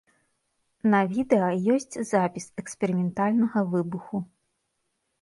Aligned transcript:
На 0.93 1.01
відэа 1.11 1.49
ёсць 1.75 1.95
запіс 2.13 2.49
эксперыментальнага 2.65 3.59
выбуху. 3.79 4.27